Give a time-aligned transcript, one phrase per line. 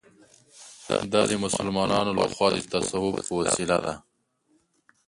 [1.13, 3.93] دا د مسلمانانو له خوا د تصوف په وسیله ده.